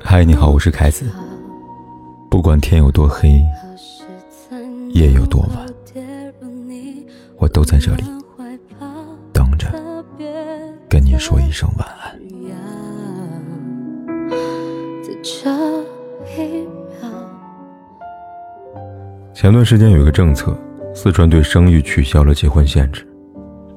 [0.00, 1.08] 嗨，你好，我是凯子。
[2.28, 3.40] 不管天有多黑，
[4.90, 5.64] 夜有多晚，
[7.36, 8.02] 我都在这里
[9.32, 9.68] 等着
[10.88, 12.18] 跟你说一声晚安。
[19.32, 20.58] 前段时间有一个政策，
[20.92, 23.06] 四川对生育取消了结婚限制。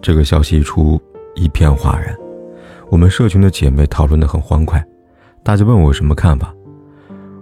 [0.00, 1.00] 这个消息一出，
[1.34, 2.16] 一片哗然。
[2.90, 4.82] 我们社群的姐妹讨论的很欢快，
[5.42, 6.54] 大家问我有什么看法。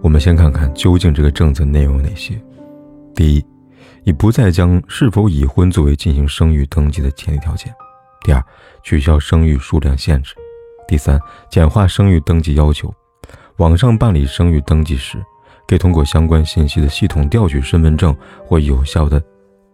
[0.03, 2.41] 我们先看看究竟这个政策内容有哪些。
[3.15, 3.47] 第一，
[4.03, 7.73] 已不再将是否已婚作为进行生育登记的前提条件。
[8.25, 8.43] 第二，
[8.83, 10.35] 取消生育数量限制。
[10.89, 12.93] 第三，简化生育登记要求。
[13.59, 15.17] 网上办理生育登记时，
[15.69, 19.23] 可以通过相关信息的系统调取身份证或有效的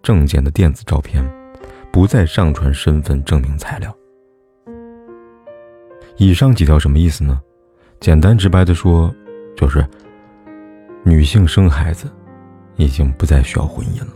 [0.03, 1.25] 证件的电子照片，
[1.91, 3.95] 不再上传身份证明材料。
[6.17, 7.41] 以上几条什么意思呢？
[8.01, 9.13] 简单直白的说，
[9.57, 9.85] 就是
[11.05, 12.11] 女性生孩子
[12.77, 14.13] 已经不再需要婚姻了。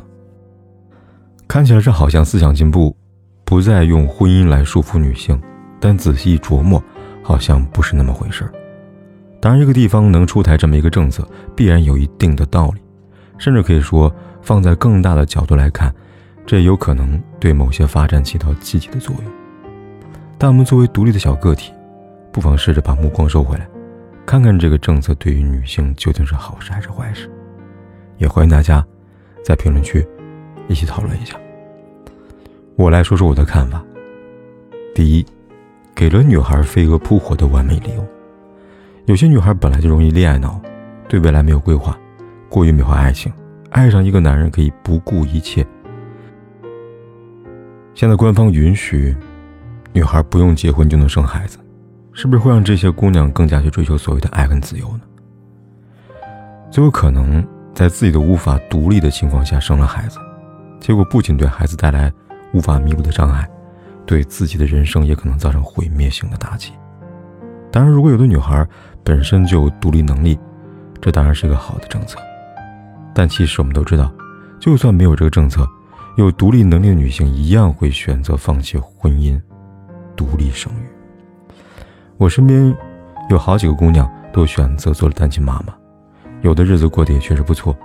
[1.48, 2.96] 看起来这好像思想进步，
[3.44, 5.40] 不再用婚姻来束缚女性，
[5.80, 6.82] 但仔细琢磨，
[7.22, 8.52] 好像不是那么回事儿。
[9.40, 12.80] 当然，一个地方能出台这么一个政策，必然有一定的道理，
[13.38, 15.94] 甚至可以说，放在更大的角度来看，
[16.44, 19.32] 这有可能对某些发展起到积极的作用。
[20.36, 21.72] 但我们作为独立的小个体，
[22.36, 23.66] 不妨试着把目光收回来，
[24.26, 27.30] 看看这个政策对于女性究竟是好事还是坏事。
[28.18, 28.86] 也欢迎大家
[29.42, 30.06] 在评论区
[30.68, 31.34] 一起讨论一下。
[32.76, 33.82] 我来说说我的看法。
[34.94, 35.24] 第一，
[35.94, 38.06] 给了女孩飞蛾扑火的完美理由。
[39.06, 40.60] 有些女孩本来就容易恋爱脑，
[41.08, 41.98] 对未来没有规划，
[42.50, 43.32] 过于美化爱情，
[43.70, 45.66] 爱上一个男人可以不顾一切。
[47.94, 49.16] 现在官方允许
[49.94, 51.58] 女孩不用结婚就能生孩子。
[52.16, 55.00] 是不是会让这些姑娘更加去追求所谓的爱跟自由呢？
[56.70, 60.18] 最有可能在自己都无法独立的情况下生了孩子，
[60.80, 62.10] 结果不仅对孩子带来
[62.54, 63.46] 无法弥补的伤害，
[64.06, 66.72] 对自己的人生也可能造成毁灭性的打击。
[67.70, 68.66] 当然，如果有的女孩
[69.04, 70.38] 本身就有独立能力，
[71.02, 72.18] 这当然是一个好的政策。
[73.12, 74.10] 但其实我们都知道，
[74.58, 75.68] 就算没有这个政策，
[76.16, 79.38] 有独立能力的女性一样会选择放弃婚姻，
[80.16, 80.95] 独立生育。
[82.18, 82.74] 我身边
[83.28, 85.74] 有好几个姑娘都选择做了单亲妈妈，
[86.40, 87.76] 有的日子过得也确实不错，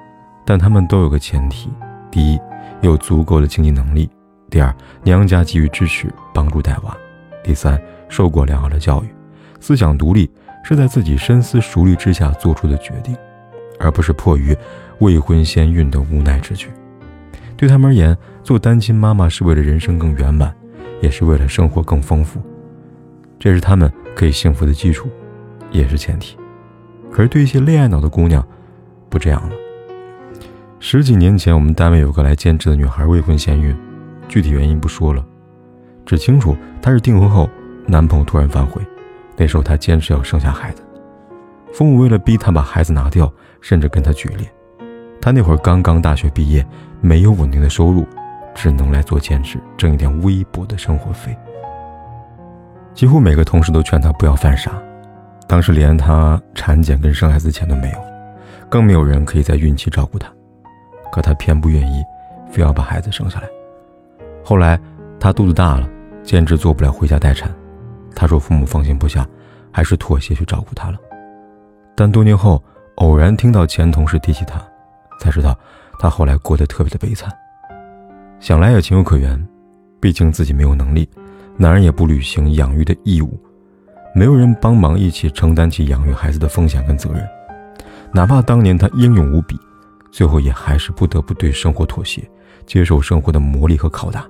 [0.46, 1.70] 但她们都有个前提：
[2.10, 2.40] 第一，
[2.80, 4.10] 有足够的经济能力；
[4.50, 6.96] 第二，娘家给予支持，帮助带娃；
[7.44, 9.14] 第三，受过良好的教育，
[9.60, 10.32] 思想独立，
[10.64, 13.14] 是在自己深思熟虑之下做出的决定，
[13.80, 14.56] 而不是迫于
[15.00, 16.70] 未婚先孕的无奈之举。
[17.58, 20.56] 对他们而言，做单亲妈妈是为了人生更圆满，
[21.02, 22.42] 也是为了生活更丰富。
[23.38, 25.10] 这是他们可以幸福的基础，
[25.72, 26.38] 也是前提。
[27.12, 28.46] 可是对一些恋爱脑的姑娘，
[29.10, 29.56] 不这样了。
[30.80, 33.76] 十几年前，我们单位有个来兼职的女孩未婚先孕，
[34.28, 35.24] 具体原因不说了，
[36.06, 37.50] 只清楚她是订婚后
[37.86, 38.82] 男朋友突然反悔，
[39.38, 40.82] 那时候她坚持要生下孩子，
[41.74, 44.52] 父母为了逼她把孩子拿掉，甚至跟她决裂。
[45.22, 46.66] 她那会儿刚刚大学毕业，
[47.00, 48.06] 没有稳定的收入，
[48.56, 51.38] 只能来做兼职，挣一点微薄的生活费。
[52.94, 54.72] 几乎每个同事都劝她不要犯傻，
[55.48, 57.98] 当时连她产检跟生孩子钱都没有，
[58.70, 60.32] 更没有人可以在孕期照顾她，
[61.12, 62.04] 可她偏不愿意，
[62.52, 63.48] 非要把孩子生下来。
[64.44, 64.80] 后来
[65.20, 65.90] 她肚子大了，
[66.24, 67.50] 兼职做不了，回家待产。
[68.14, 69.26] 她说父母放心不下，
[69.72, 70.98] 还是妥协去照顾她了。
[71.96, 72.62] 但多年后
[72.96, 74.62] 偶然听到前同事提起她，
[75.20, 75.58] 才知道
[75.98, 77.32] 她后来过得特别的悲惨。
[78.40, 79.48] 想来也情有可原，
[80.00, 81.08] 毕竟自己没有能力。
[81.58, 83.40] 男人也不履行养育的义务，
[84.16, 87.28] 没有人帮忙一起承担起养育孩子的风险跟责任。
[88.14, 89.56] 哪怕当年他英勇无比，
[90.12, 92.22] 最后也还是不得不对生活妥协，
[92.66, 94.26] 接受生活的磨砺和拷打。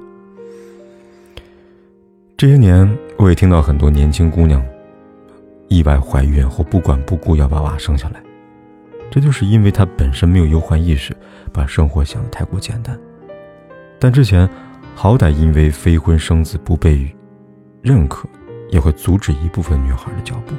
[2.38, 4.64] 这些年，我也听到很多年轻姑娘
[5.68, 8.22] 意外怀孕后不管不顾要把娃生下来，
[9.10, 11.16] 这就是因为她本身没有忧患意识，
[11.54, 13.00] 把生活想得太过简单。
[14.00, 14.50] 但之前，
[14.96, 17.14] 好歹因为非婚生子不被
[17.82, 18.30] 认可
[18.70, 20.54] 也会阻止一部分女孩的脚步，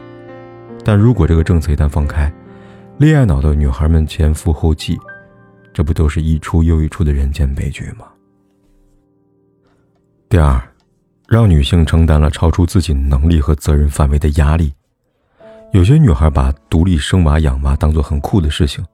[0.85, 2.33] 但如果这个政策一旦放开，
[2.99, 4.99] 恋爱脑的女孩们前赴后继，
[5.73, 8.07] 这不都是一出又一出的人间悲剧吗？
[10.29, 10.61] 第二，
[11.29, 14.75] 让女性承担了超出自己能力和责任范围的压力。
[15.73, 18.85] 有些女孩把独立生娃养娃当做很酷的事情，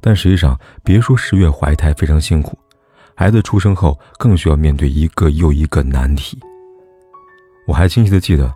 [0.00, 2.58] 但实际上，别说十月怀胎非常辛苦，
[3.18, 6.38] 孩子出生后更需要面对一个又一个难题。
[7.66, 8.54] 我还清晰的记得，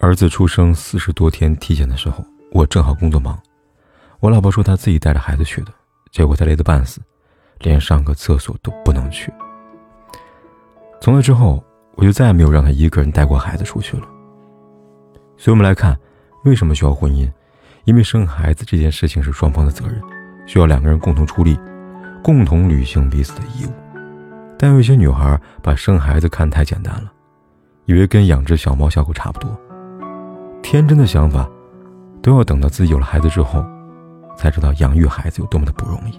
[0.00, 3.38] 儿子出生四十多天体检的时候，我正好工作忙，
[4.20, 5.72] 我老婆说她自己带着孩子去的，
[6.10, 6.98] 结果她累得半死，
[7.58, 9.30] 连上个厕所都不能去。
[10.98, 11.62] 从那之后，
[11.96, 14.08] 我就再也没有让她一个人带过孩子出去了。
[15.36, 15.94] 所以，我们来看，
[16.44, 17.30] 为什么需要婚姻？
[17.84, 20.00] 因为生孩子这件事情是双方的责任，
[20.46, 21.54] 需要两个人共同出力，
[22.24, 23.70] 共同履行彼此的义务。
[24.58, 27.12] 但有一些女孩把生孩子看太简单了，
[27.84, 29.60] 以为跟养只小猫小狗差不多。
[30.62, 31.46] 天真的想法，
[32.22, 33.62] 都要等到自己有了孩子之后，
[34.38, 36.18] 才知道养育孩子有多么的不容易。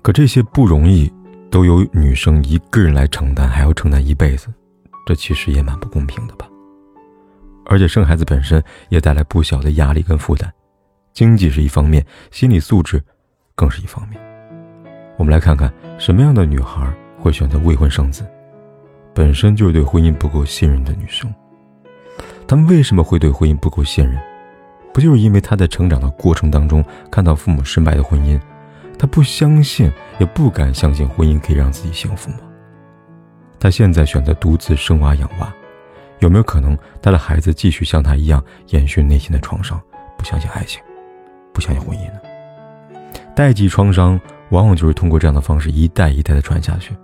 [0.00, 1.12] 可这些不容易，
[1.50, 4.46] 都由女生一个人来承担，还要承担一辈子，
[5.06, 6.46] 这其实也蛮不公平的吧？
[7.66, 10.52] 而且生孩子本身也带来不小的压力跟负担，
[11.12, 13.02] 经济是一方面，心理素质
[13.60, 14.18] 更是一方面。
[15.18, 18.24] 我们来看看什么样的女孩会选择未婚生子，
[19.12, 21.30] 本身就是对婚姻不够信任的女生。
[22.48, 24.18] 她们为什么会对婚姻不够信任？
[24.94, 28.40] 不就是因为她在成长的过程当中看到父母失败的婚姻，
[28.98, 32.38] 她不相信，也不敢相信婚姻可以让自己幸福吗？
[33.58, 35.52] 她现在选择独自生娃养娃。
[36.20, 39.78] 有没有可能她的孩子继续像他一样延续内心的创伤，
[40.16, 40.82] 不相信爱情，
[41.52, 42.29] 不相信婚姻呢？
[43.40, 44.20] 代际创伤
[44.50, 46.94] 往往就是通过这样的方式一代一代的传下去。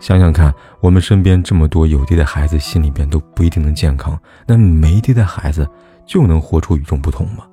[0.00, 5.64] 想想看，我们身边这么多有爹的孩子，心里边都不一定能健康，那没爹的孩子
[6.04, 7.46] 就能活出与众不同吗？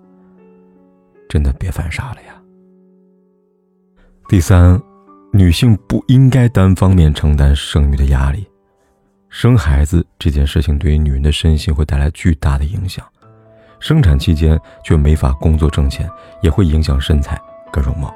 [1.29, 2.33] 真的别犯傻了呀！
[4.27, 4.81] 第三，
[5.31, 8.43] 女性不应该单方面承担生育的压力。
[9.29, 13.05] 生孩子这件事情对于女人的身心会带来巨大的影响，
[13.79, 16.09] 生产期间却没法工作挣钱，
[16.41, 17.39] 也会影响身材
[17.73, 18.13] 跟容貌。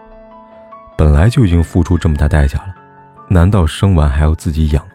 [0.96, 2.76] 本来就已经付出这么大代价了，
[3.28, 4.86] 难道生完还要自己养、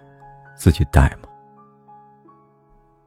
[0.55, 1.29] 自己带吗？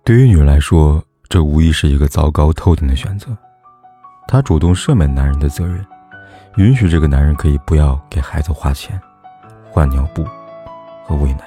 [0.03, 3.35] 对于女人来说，这无疑是一个糟糕透顶的选择。
[4.27, 5.83] 她主动赦免男人的责任，
[6.57, 8.99] 允许这个男人可以不要给孩子花钱、
[9.71, 10.23] 换尿布
[11.05, 11.41] 和喂奶。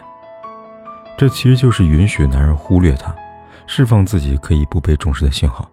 [1.17, 3.15] 这其实就是允许男人忽略她，
[3.67, 5.69] 释放自己可以不被重视的信号。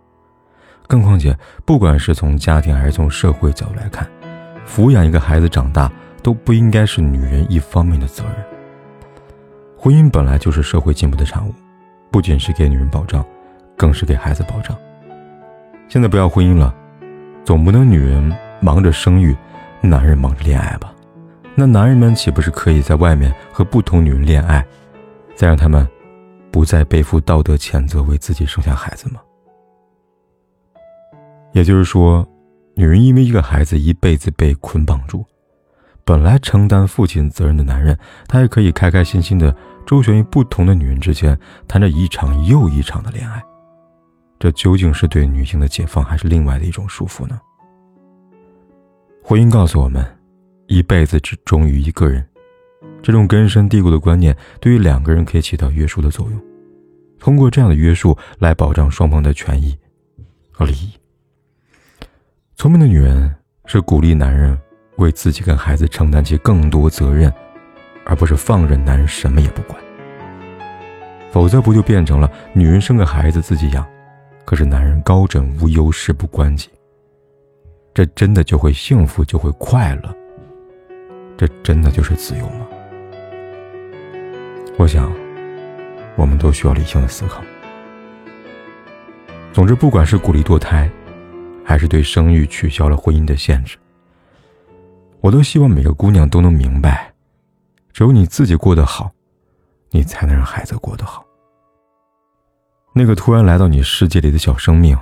[0.88, 4.08] 更况且，不管是从家庭还是从社会角度来看，
[4.68, 5.92] 抚养一个孩子长大
[6.24, 8.36] 都不应该是女人一方面的责任。
[9.78, 11.54] 婚姻本来就是社会进步的产物，
[12.10, 13.24] 不仅是给女人保障，
[13.78, 14.76] 更是给孩子保障。
[15.88, 16.74] 现在不要婚姻了，
[17.44, 19.36] 总不能女人忙着生育，
[19.82, 20.92] 男人忙着恋爱吧？
[21.54, 24.66] 那男人们岂不是可以在外面和不同女人恋爱？
[25.36, 25.88] 再让他们
[26.50, 29.22] 不再背负道德谴责，为自己生下孩子吗？
[31.52, 32.28] 也就是说，
[32.76, 35.26] 女人因为一个孩子一辈子被捆绑住，
[36.04, 39.56] 本来承担父亲责任的男人，他也可以开开心心的
[39.86, 41.38] 周旋于不同的女人之间，
[41.68, 43.42] 谈着一场又一场的恋爱。
[44.38, 47.40] 这究竟是对女性的解放，还是另外的一种束缚呢？
[49.24, 50.06] 婚姻告诉我们，
[50.68, 52.24] 一辈子只忠于一个人。
[53.02, 56.42] 这种根深蒂固的观念，对于两个人可以起到约束的作用，
[57.20, 59.78] 通过这样的约束来保障双方的权益
[60.52, 60.92] 和利益。
[62.58, 63.36] 聪明的女人
[63.66, 64.58] 是鼓励男人
[64.96, 67.32] 为自己跟孩子承担起更多责任，
[68.06, 69.78] 而不是放任男人什么也不管。
[71.32, 73.86] 否则，不就变成了女人生个孩子自己养，
[74.46, 76.70] 可是男人高枕无忧、事不关己？
[77.94, 80.16] 这真的就会幸福，就会快乐？
[81.36, 82.66] 这真的就是自由吗？
[84.78, 85.12] 我想，
[86.16, 87.44] 我们都需要理性的思考。
[89.52, 90.90] 总之，不管是鼓励堕胎，
[91.66, 93.76] 还是对生育取消了婚姻的限制，
[95.20, 97.12] 我都希望每个姑娘都能明白：
[97.92, 99.12] 只有你自己过得好，
[99.90, 101.26] 你才能让孩子过得好。
[102.94, 104.96] 那个突然来到你世界里的小生命，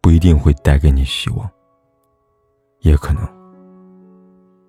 [0.00, 1.48] 不一定会带给你希望，
[2.80, 3.22] 也可能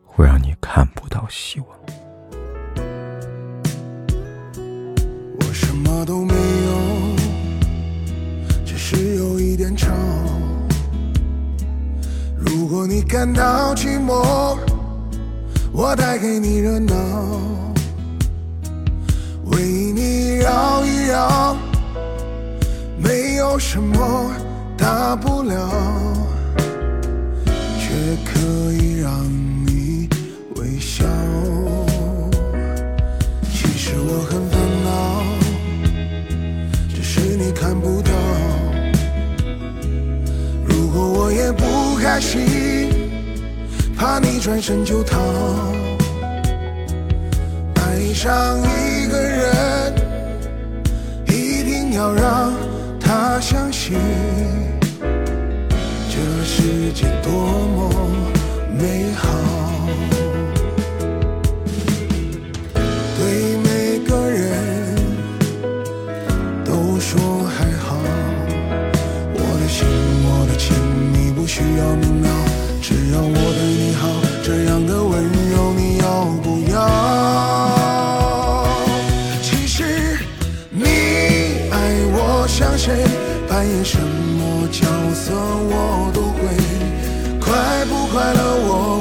[0.04, 1.70] 会让你看不到希望。
[13.08, 14.58] 感到寂寞，
[15.72, 16.94] 我带给你热闹，
[19.46, 21.56] 为你绕一绕，
[23.02, 24.30] 没有什么
[24.78, 26.07] 大不了，
[43.98, 45.20] 怕你转身就逃
[47.75, 49.94] 爱上一个人
[51.25, 52.54] 一定要让
[53.00, 53.98] 他相信
[56.10, 57.92] 这世界多么
[58.72, 59.57] 美好。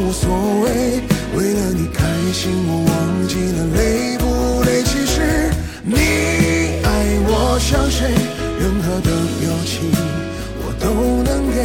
[0.06, 1.02] 无所谓
[1.36, 5.50] 为了你开心我忘记了累不累其实
[5.82, 5.96] 你
[6.84, 6.88] 爱
[7.26, 8.06] 我像谁
[8.60, 9.10] 任何的
[9.40, 9.90] 表情
[10.62, 10.86] 我都
[11.24, 11.58] 能给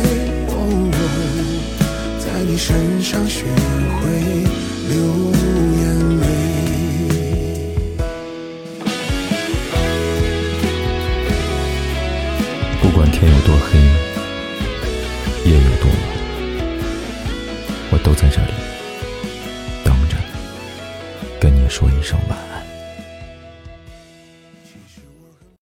[0.50, 0.58] 哦
[0.92, 1.00] 哦
[2.18, 3.46] 在你身上学
[4.02, 4.10] 会
[4.90, 5.21] 留